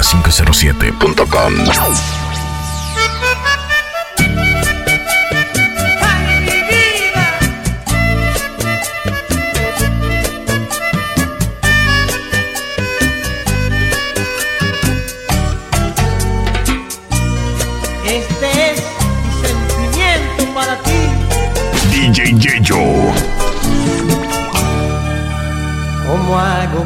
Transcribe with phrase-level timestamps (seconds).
[0.00, 2.31] 507.com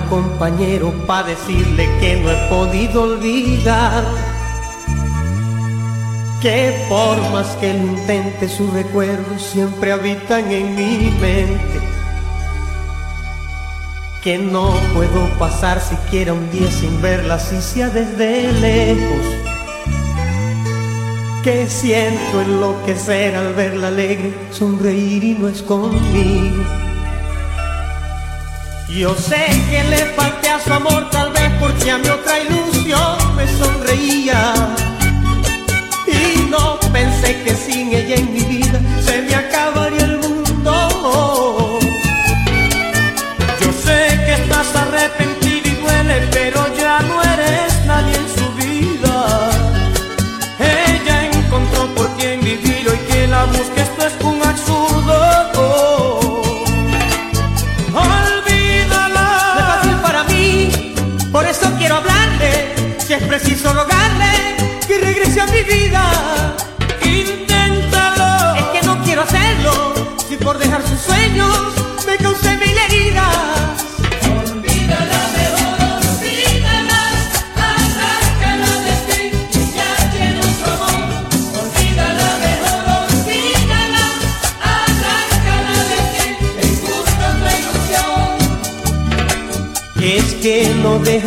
[0.09, 4.04] compañero para decirle que no he podido olvidar.
[6.41, 11.80] Que por más que lo intente, sus recuerdos siempre habitan en mi mente.
[14.23, 19.26] Que no puedo pasar siquiera un día sin verla, si sea desde lejos.
[21.42, 26.85] Que siento enloquecer al verla alegre, sonreír y no es conmigo
[28.88, 32.09] yo sé que le falté a su amor, tal vez porque a mí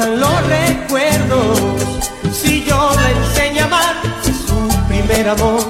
[0.08, 1.60] los recuerdos.
[2.32, 5.66] Si yo le enseño a amar, su primer amor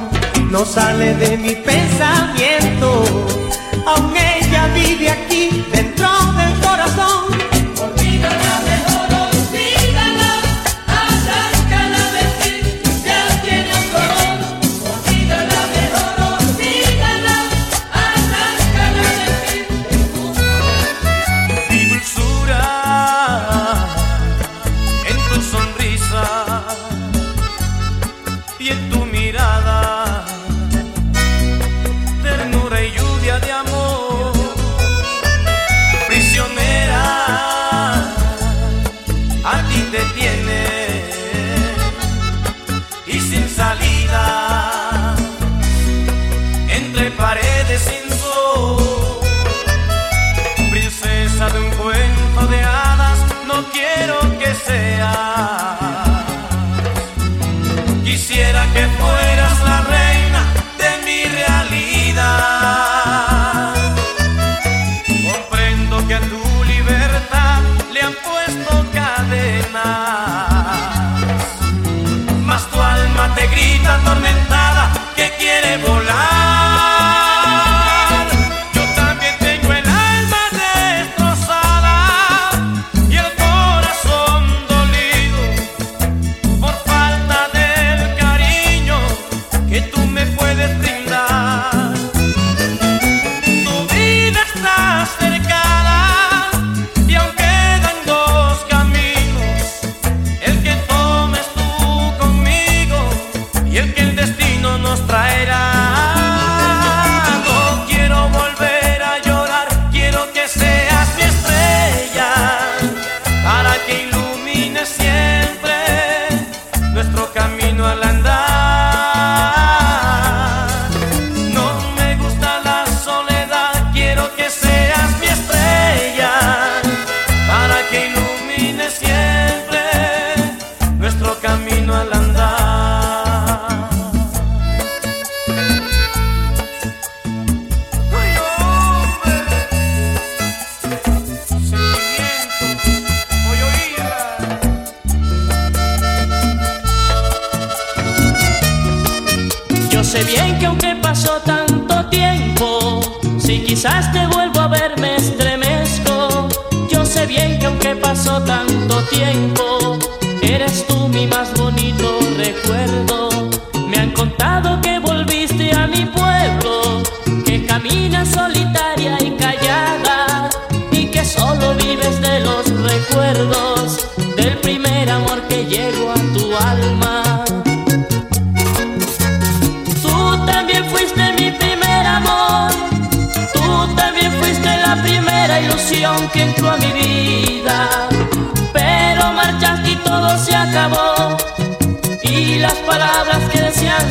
[0.52, 3.04] no sale de mi pensamiento,
[3.86, 7.29] aún ella vive aquí dentro del corazón.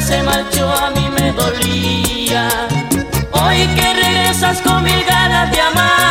[0.08, 2.48] Se marchó a mí me dolía.
[3.30, 6.07] Hoy que regresas con mil ganas de amar,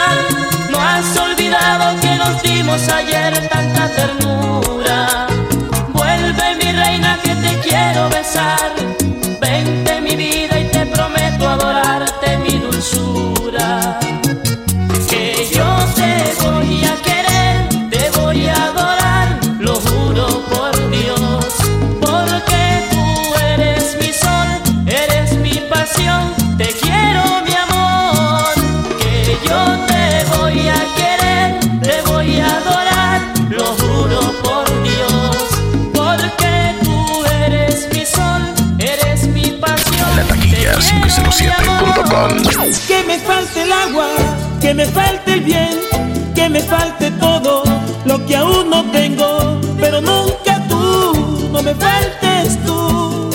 [46.34, 47.63] que me falte todo
[48.06, 53.30] lo que aún no tengo, pero nunca tú, no me faltes tú.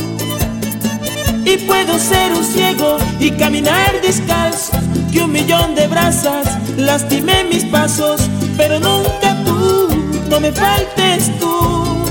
[1.45, 4.73] Y puedo ser un ciego y caminar descalzo,
[5.13, 6.47] que un millón de brasas
[6.77, 8.21] lastimé mis pasos,
[8.57, 9.89] pero nunca tú,
[10.29, 12.05] no me faltes tú.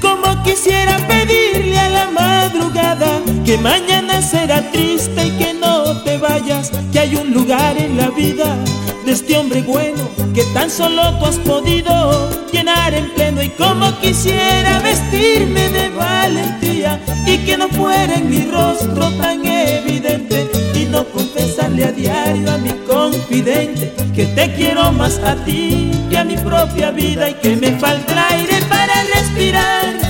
[0.00, 5.55] Como quisiera pedirle a la madrugada que mañana será triste y que
[6.02, 8.56] te vayas, que hay un lugar en la vida
[9.04, 13.96] de este hombre bueno que tan solo tú has podido llenar en pleno y como
[14.00, 21.04] quisiera vestirme de valentía y que no fuera en mi rostro tan evidente y no
[21.06, 26.36] confesarle a diario a mi confidente que te quiero más a ti que a mi
[26.36, 30.06] propia vida y que me falta el aire para respirar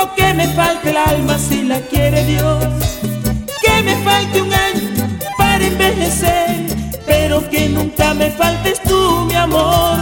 [0.00, 2.64] o que me falte el alma si la quiere Dios.
[3.62, 4.87] Que me falte un año
[5.68, 6.66] envejecer
[7.06, 9.98] pero que nunca me faltes tú mi amor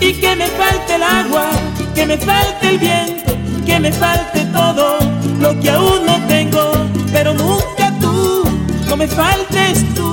[0.00, 1.50] y que me falte el agua
[1.94, 3.32] que me falte el viento
[3.66, 4.98] que me falte todo
[5.40, 6.72] lo que aún no tengo
[7.12, 8.44] pero nunca tú
[8.88, 10.12] no me faltes tú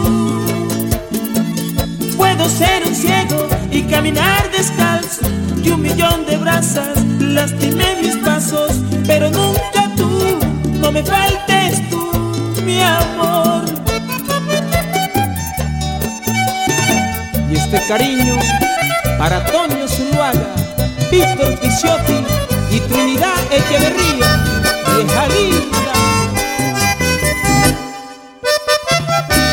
[2.20, 5.22] Puedo ser un ciego y caminar descalzo,
[5.64, 8.74] que un millón de brasas lastimé mis pasos,
[9.08, 10.38] pero nunca tú,
[10.82, 12.12] no me faltes tú,
[12.66, 13.19] mi amor.
[17.72, 18.36] Este cariño
[19.20, 20.56] para Toño Zuluaga,
[21.12, 22.26] Víctor Picciotti
[22.72, 24.28] y Trinidad Echeverría,
[24.96, 25.94] vieja linda.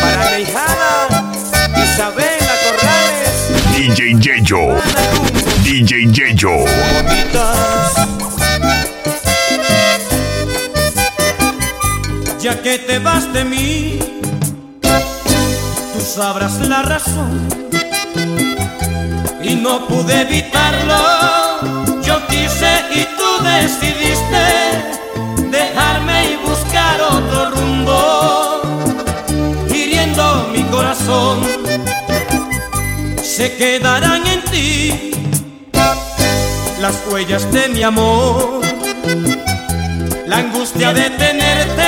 [0.00, 1.32] Para la hijana
[1.84, 3.36] Isabela Corrales,
[3.76, 4.62] DJ Yeyo.
[5.62, 6.56] DJ Yeyo.
[6.94, 7.94] bonitas.
[12.40, 13.98] Ya que te vas de mí,
[14.80, 17.66] tú sabrás la razón.
[19.48, 24.44] Y no pude evitarlo, yo quise y tú decidiste
[25.50, 28.62] dejarme y buscar otro rumbo,
[29.72, 31.46] hiriendo mi corazón.
[33.22, 35.10] Se quedarán en ti
[36.80, 38.62] las huellas de mi amor,
[40.26, 41.85] la angustia de tenerte,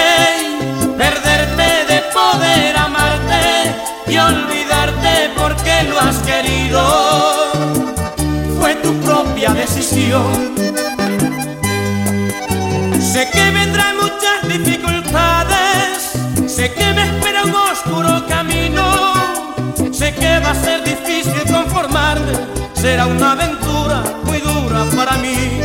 [13.01, 16.13] Sé que vendrán muchas dificultades,
[16.47, 19.13] sé que me espera un oscuro camino,
[19.93, 22.33] sé que va a ser difícil conformarme,
[22.75, 25.61] será una aventura muy dura para mí.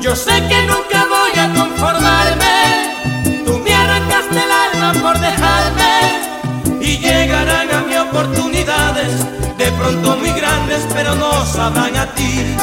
[0.00, 2.39] Yo sé que nunca voy a conformarme,
[9.80, 12.56] pronto muy grandes, pero no sabrán a ti.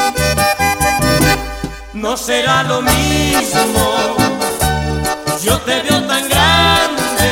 [1.94, 3.86] No será lo mismo,
[5.44, 7.32] yo te veo tan grande,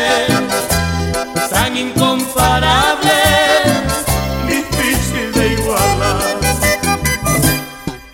[1.50, 3.18] tan incomparable,
[4.48, 6.36] difícil de igualar.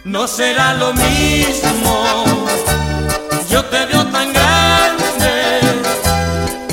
[0.04, 1.94] No será lo mismo,
[3.50, 5.34] yo te veo tan grande,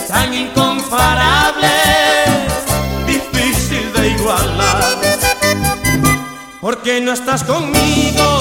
[0.08, 1.74] tan incomparable,
[7.00, 8.37] no estás conmigo,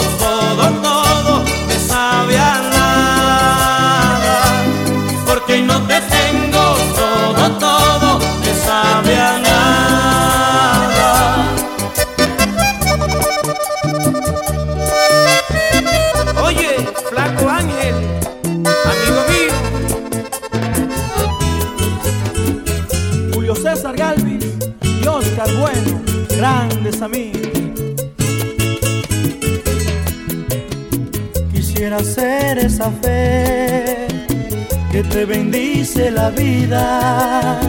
[35.18, 37.60] te bendice la vida.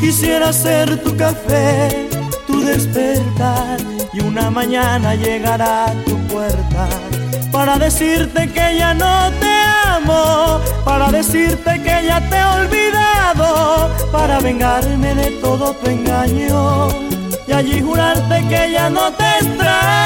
[0.00, 2.08] Quisiera ser tu café,
[2.46, 3.76] tu despertar
[4.14, 6.88] y una mañana llegar a tu puerta
[7.52, 9.54] para decirte que ya no te
[9.94, 16.88] amo, para decirte que ya te he olvidado, para vengarme de todo tu engaño
[17.46, 20.05] y allí jurarte que ya no te extraño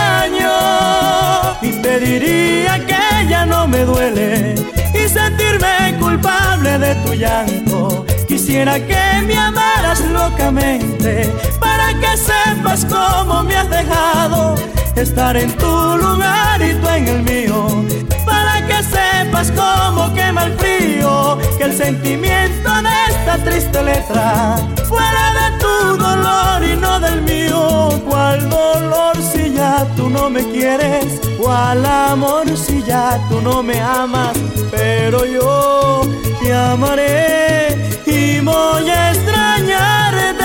[6.96, 8.04] tu llanto.
[8.26, 11.28] Quisiera que me amaras locamente
[11.58, 14.54] para que sepas cómo me has dejado
[14.96, 17.84] estar en tu lugar y tú en el mío.
[18.24, 24.56] Para que sepas cómo quema el frío, que el sentimiento de esta triste letra
[24.88, 27.88] fuera de tu dolor y no del mío.
[28.08, 31.20] ¿Cuál dolor si ya tú no me quieres?
[31.38, 34.36] ¿Cuál amor si ya tú no me amas?
[34.70, 36.02] Pero yo
[36.42, 40.44] te amaré y voy a extrañarte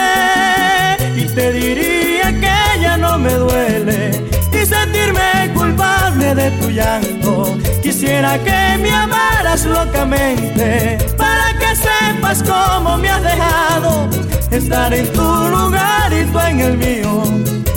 [1.16, 4.12] y te diría que ya no me duele
[4.52, 7.58] y sentirme culpable de tu llanto.
[7.82, 14.10] Quisiera que me amaras locamente para que sepas cómo me has dejado
[14.52, 17.24] estar en tu lugar y tú en el mío.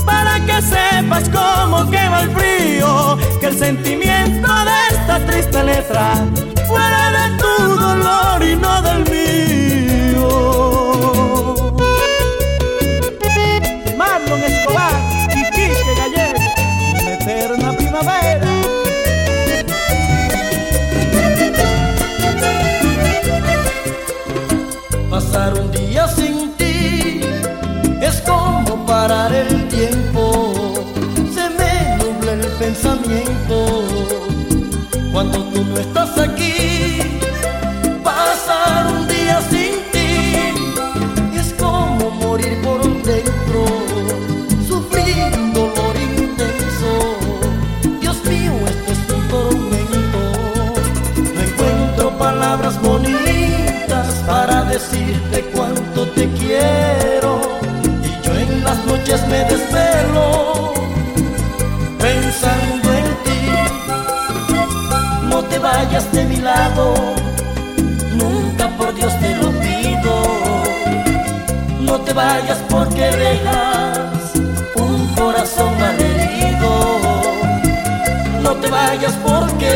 [0.05, 6.15] Para que sepas cómo quema el frío, que el sentimiento de esta triste letra
[6.67, 7.48] fuera de tu
[8.09, 8.58] dolor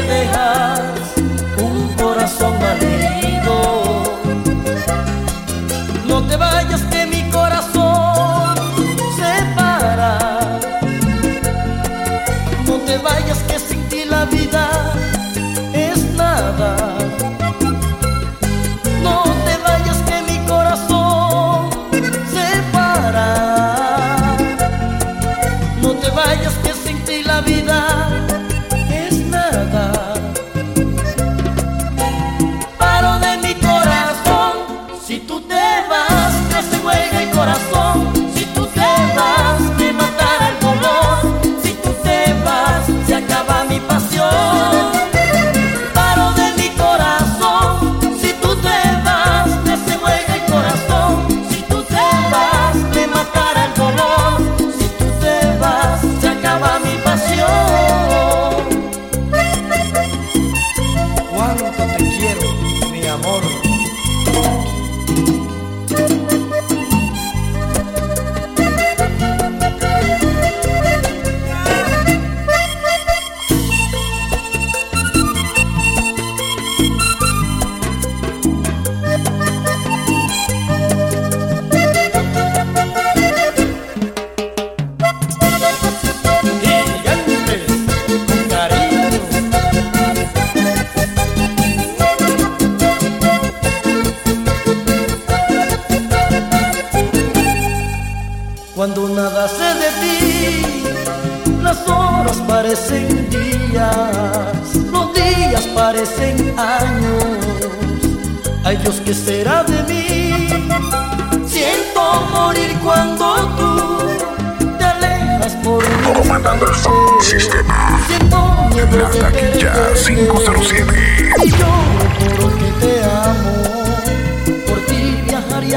[0.06, 0.80] dejas
[1.58, 4.11] un corazón malherido.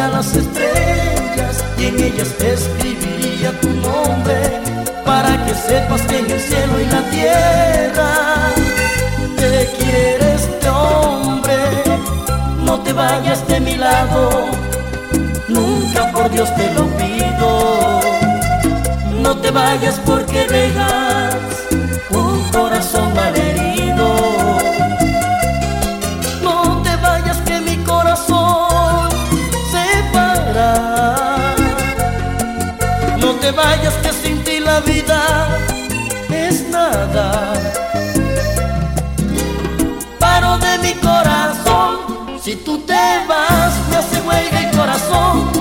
[0.10, 4.62] las estrellas y en ellas escribía tu nombre
[5.06, 8.12] para que sepas que en el cielo y la tierra
[9.38, 11.58] te quiere este hombre.
[12.64, 14.48] No te vayas de mi lado,
[15.48, 18.02] nunca por Dios te lo pido.
[19.22, 21.05] No te vayas porque dejas
[33.46, 35.22] te vayas que sin ti la vida
[36.32, 37.54] es nada.
[40.20, 45.55] Paro de mi corazón, si tú te vas me hace huelga el corazón.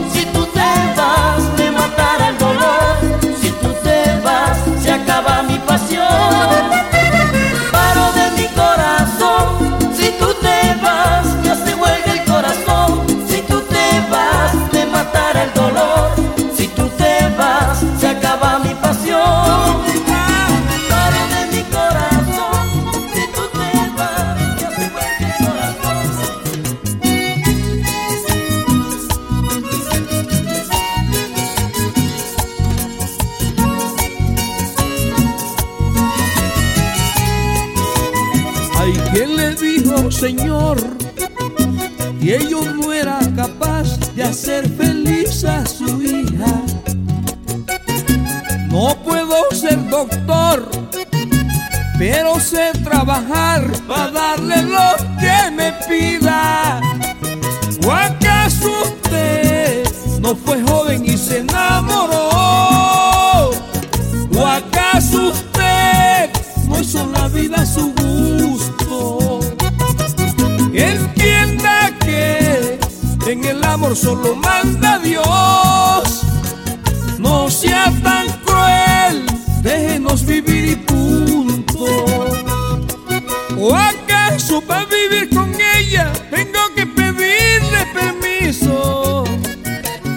[83.66, 89.24] ¿O acaso para vivir con ella tengo que pedirle permiso?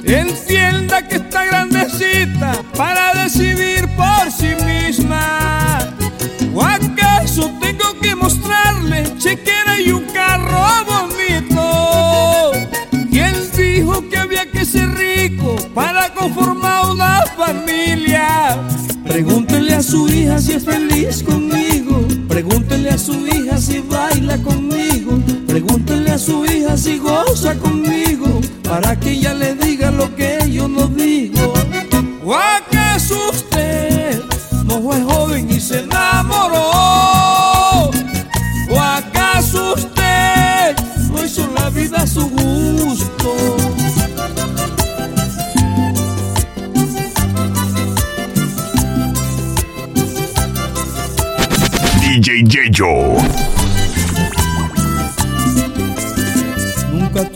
[0.04, 5.80] Entienda que está grandecita para decidir por sí misma.
[6.54, 12.52] ¿O acaso tengo que mostrarle chequera y un carro bonito?
[13.10, 18.58] ¿Quién dijo que había que ser rico para conformar una familia?
[19.06, 22.06] Pregúntele a su hija si es feliz conmigo.
[22.28, 23.37] Pregúntele a su hija
[24.28, 24.44] baila
[26.14, 28.42] a su hija si goza conmigo.
[28.64, 31.54] Para que ella le diga lo que yo no digo.
[32.26, 32.77] ¿O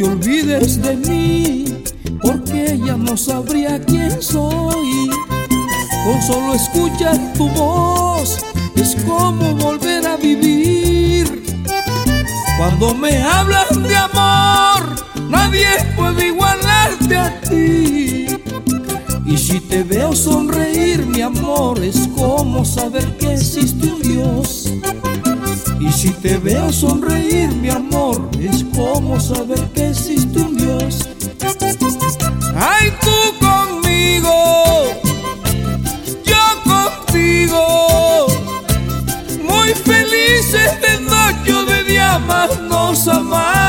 [0.02, 1.66] te olvides de mí,
[2.24, 5.12] porque ella no sabría quién soy.
[6.04, 8.40] Con solo escuchar tu voz
[8.76, 11.44] es como volver a vivir.
[12.58, 18.26] Cuando me hablas de amor, nadie puede igualarte a ti.
[19.28, 24.61] Y si te veo sonreír, mi amor, es como saber que existe un Dios.
[25.82, 31.00] Y si te veo sonreír, mi amor, es como saber que existe un Dios.
[32.56, 34.32] Ay, tú conmigo,
[36.24, 38.28] yo contigo,
[39.44, 43.61] muy felices de noche de día, más nos amamos.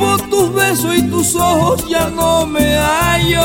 [0.00, 3.40] Cuerpo, tus besos y tus ojos ya no me hallo.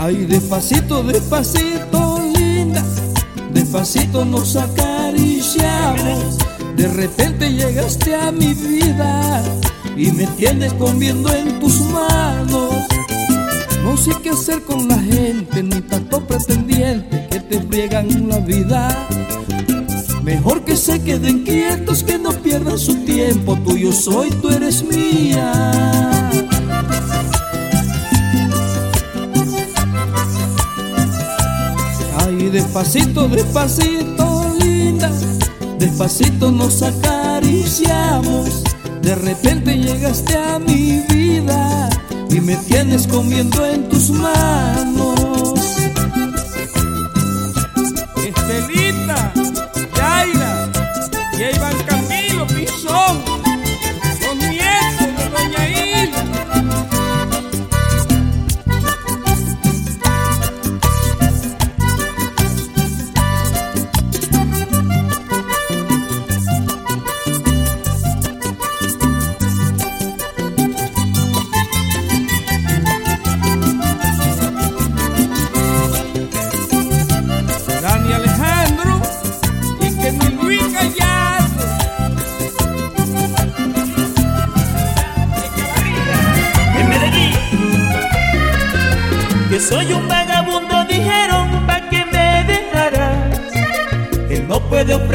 [0.00, 2.84] Ay, despacito, despacito, linda,
[3.52, 6.38] despacito nos acariciamos.
[6.76, 9.42] De repente llegaste a mi vida
[9.96, 12.74] y me tienes comiendo en tus manos.
[13.82, 19.08] No sé qué hacer con la gente, ni tanto pretendiente que te friegan la vida.
[20.28, 23.56] Mejor que se queden quietos, que no pierdan su tiempo.
[23.64, 26.20] Tuyo soy, tú eres mía.
[32.18, 35.10] Ay, despacito, despacito, linda.
[35.78, 38.64] Despacito nos acariciamos.
[39.00, 41.88] De repente llegaste a mi vida
[42.28, 45.54] y me tienes comiendo en tus manos.
[48.14, 49.32] Estelita,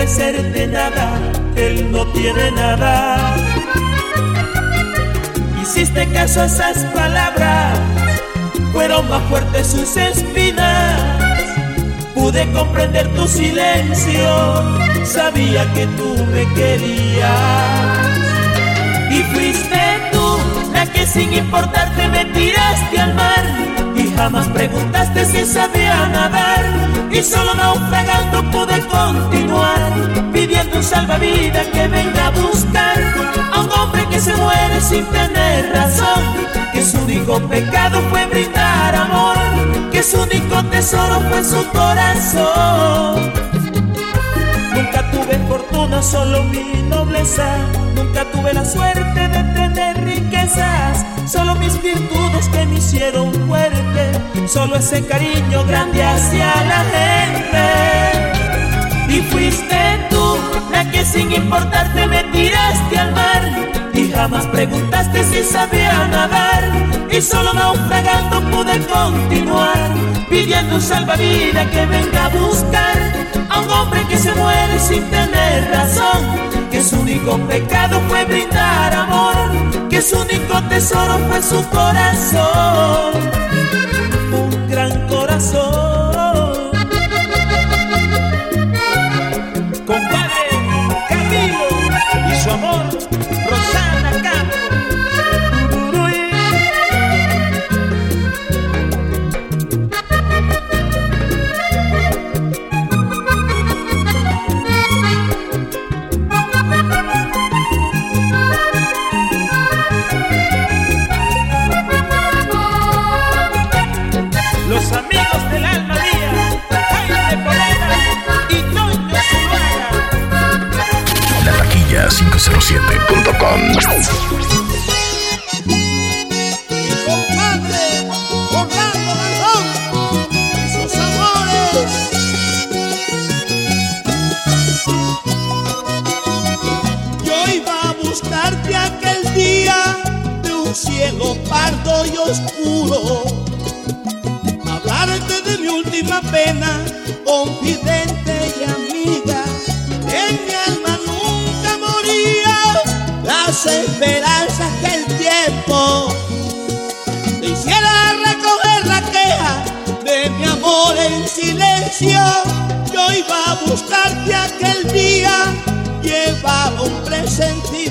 [0.03, 1.17] ofrecerte nada,
[1.55, 3.35] él no tiene nada.
[5.61, 7.79] Hiciste caso a esas palabras,
[8.73, 10.99] fueron más fuertes sus espinas.
[12.13, 17.29] Pude comprender tu silencio, sabía que tú me querías.
[19.09, 20.37] Y fuiste tú
[20.73, 23.82] la que sin importarte me tiraste al mar.
[24.15, 26.63] Jamás preguntaste si sabía nadar.
[27.11, 32.97] Y solo naufragando pude continuar, pidiendo un salvavidas que venga a buscar
[33.51, 36.23] a un hombre que se muere sin tener razón.
[36.73, 39.37] Que su único pecado fue brindar amor,
[39.91, 43.33] que su único tesoro fue su corazón.
[44.75, 47.57] Nunca tuve fortuna, solo mi nobleza.
[47.95, 51.05] Nunca tuve la suerte de tener riquezas.
[51.27, 54.11] Solo mis virtudes que me hicieron fuerte.
[54.47, 57.67] Solo ese cariño grande hacia la gente.
[59.09, 60.37] Y fuiste tú
[60.71, 63.62] la que sin importarte me tiraste al mar.
[64.13, 66.63] Jamás preguntaste si sabía nadar.
[67.09, 69.91] Y solo naufragando pude continuar.
[70.29, 72.97] Pidiendo un salvavidas que venga a buscar
[73.49, 76.21] a un hombre que se muere sin tener razón,
[76.71, 79.35] que su único pecado fue brindar amor,
[79.89, 83.13] que su único tesoro fue su corazón,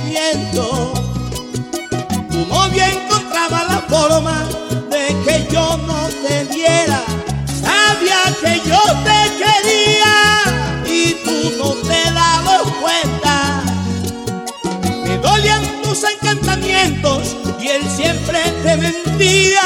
[0.02, 0.92] presentimiento.
[2.30, 4.48] Tu novia encontraba la forma
[4.90, 7.02] de que yo no te viera.
[7.60, 10.14] Sabía que yo te quería
[10.86, 13.62] y tú no te dabas cuenta.
[15.04, 19.61] Me dolían tus encantamientos y él siempre te mentía.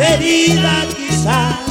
[0.00, 1.69] Herida quizás.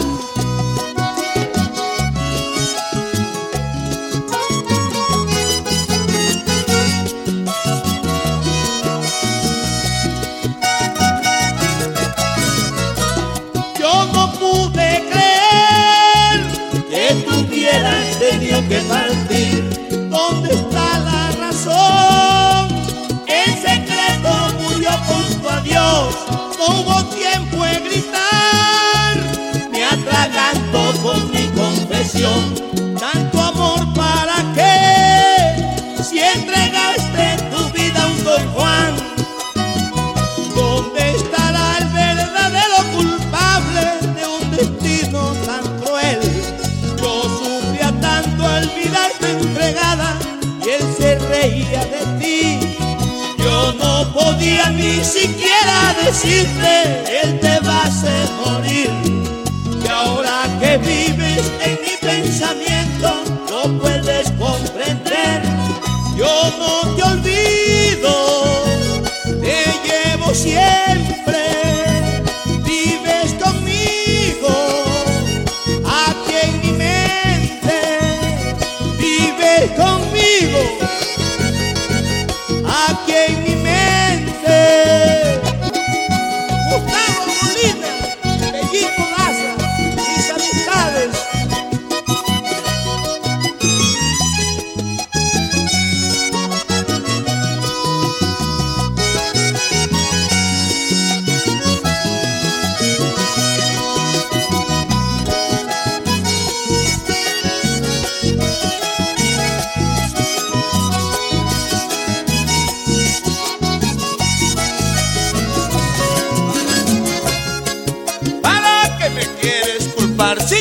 [56.10, 59.19] Decirte, él te va a hacer morir.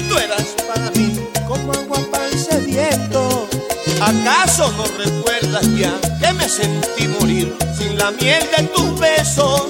[0.09, 3.49] Tú eras para mí como agua para sediento,
[4.01, 9.67] ¿acaso no recuerdas ya que me sentí morir sin la miel de tus besos?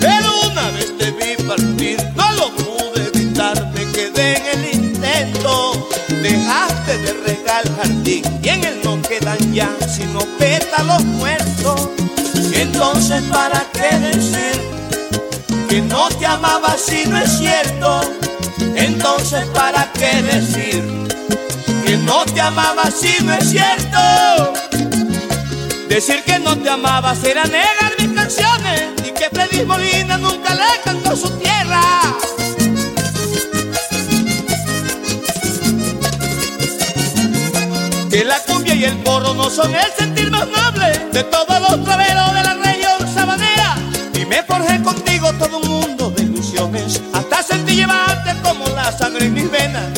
[0.00, 5.88] Pero una vez te vi partir, no lo pude evitar, me quedé en el intento.
[6.22, 11.88] Dejaste de regar jardín y en él no quedan ya sino pétalos muertos.
[12.52, 14.60] Entonces, ¿para qué decir
[15.68, 18.25] que no te amaba si no es cierto?
[19.08, 20.82] Entonces, ¿para qué decir
[21.86, 24.52] que no te amaba si no es cierto?
[25.88, 30.80] Decir que no te amaba será negar mis canciones y que Freddy Molina nunca le
[30.84, 31.80] cantó su tierra.
[38.10, 41.84] Que la cumbia y el porro no son el sentir más noble de todos los
[41.84, 43.76] traveros de la región sabanera.
[44.14, 44.65] Y me forjé
[48.48, 49.95] como la sangre en mis venas.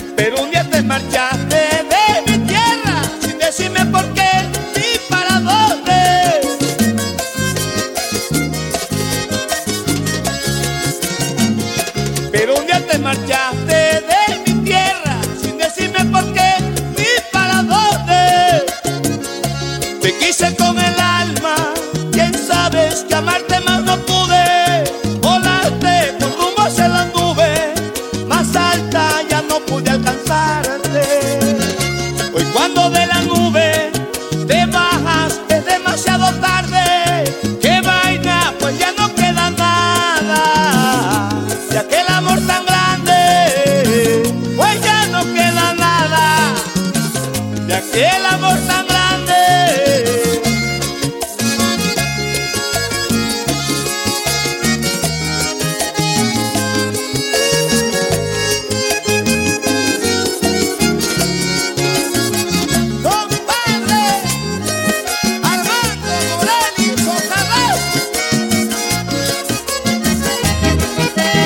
[47.68, 49.34] De aquel amor tan grande.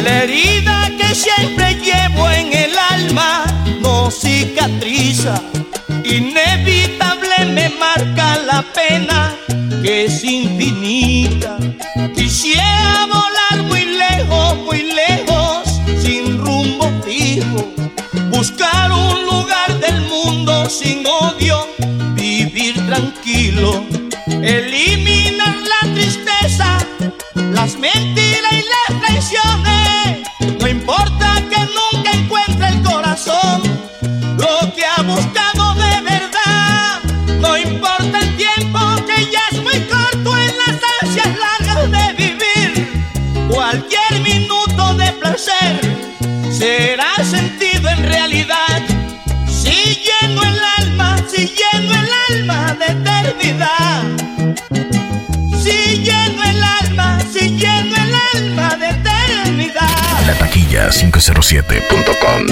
[0.05, 3.45] La herida que siempre llevo en el alma
[3.81, 5.41] no cicatriza,
[41.17, 43.03] largas de vivir.
[43.49, 45.81] Cualquier minuto de placer
[46.51, 48.83] será sentido en realidad.
[49.47, 54.03] Si lleno el alma, si lleno el alma de eternidad.
[55.63, 60.27] Si lleno el alma, si lleno el alma de eternidad.
[60.27, 62.47] La taquilla 507.com.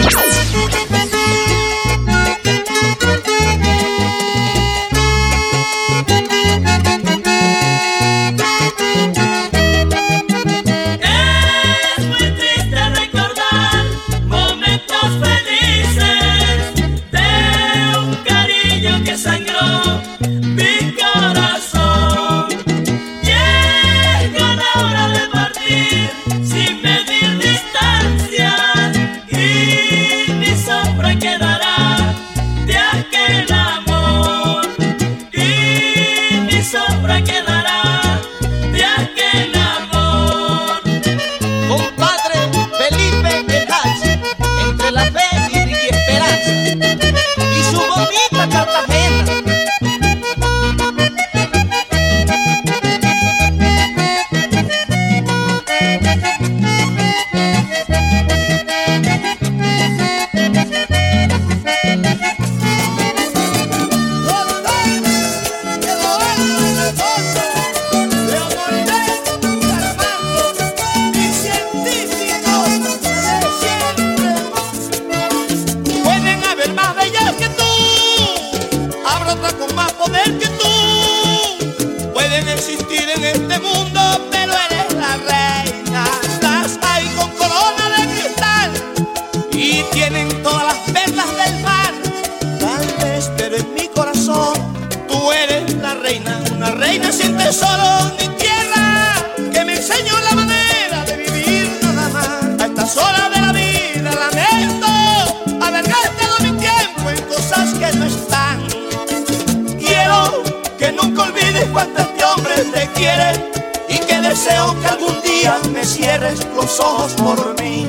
[111.73, 113.51] cuánto este hombre te quiere
[113.89, 117.87] y que deseo que algún día me cierres los ojos por mí.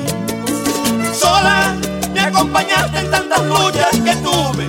[1.14, 1.74] Sola
[2.12, 4.68] me acompañaste en tantas luchas que tuve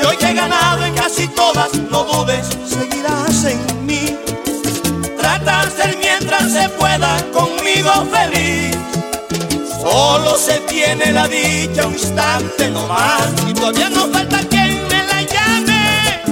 [0.00, 4.16] y hoy que he ganado en casi todas, no dudes, seguirás en mí.
[5.18, 8.76] Trata de ser mientras se pueda conmigo feliz.
[9.80, 14.40] Solo se tiene la dicha un instante nomás y todavía nos falta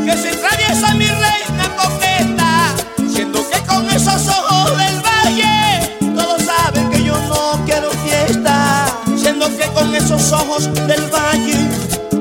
[0.04, 2.74] que se atraviesa mi reina coqueta,
[3.10, 8.86] siendo que con esos ojos del valle todos saben que yo no quiero fiesta,
[9.16, 11.68] siendo que con esos ojos del valle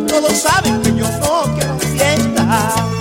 [0.07, 2.92] todos saben que yo no quiero fiesta.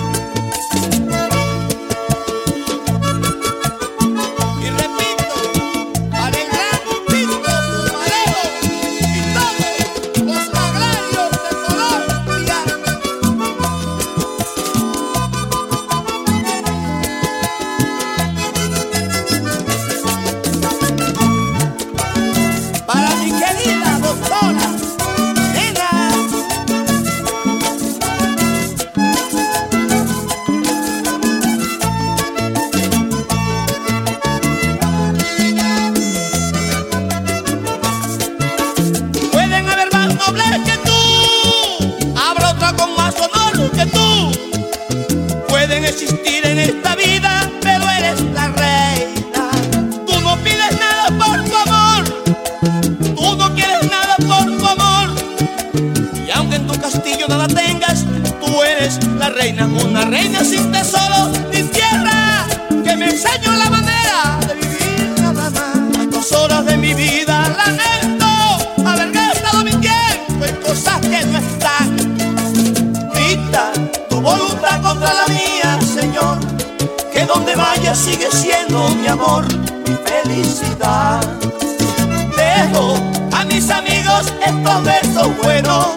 [85.41, 85.87] Buenos,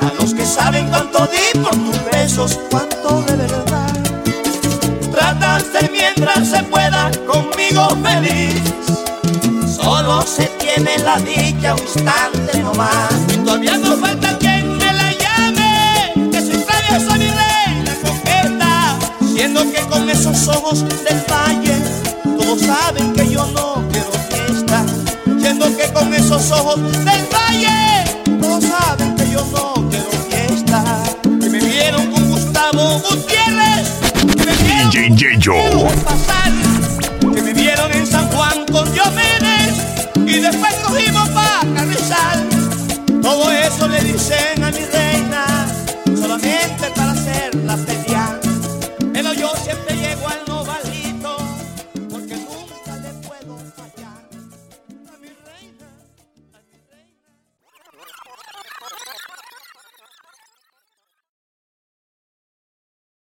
[0.00, 3.92] a los que saben cuánto di por tus besos, cuánto de verdad.
[5.10, 8.62] Trata de ser mientras se pueda conmigo feliz.
[9.74, 13.14] Solo se tiene la dicha un instante nomás.
[13.32, 18.98] Y todavía no falta quien me la llame, que se atraviesa mi reina coqueta,
[19.34, 21.74] siendo que con esos ojos del valle
[22.38, 24.84] todos saben que yo no quiero fiesta,
[25.40, 27.95] siendo que con esos ojos del valle
[35.08, 35.38] DJ
[36.04, 36.50] pasar,
[37.32, 37.40] que
[38.04, 38.66] San Juan
[40.26, 42.48] y después cogimos para Carrizal.
[43.22, 44.80] Todo eso le dicen a mi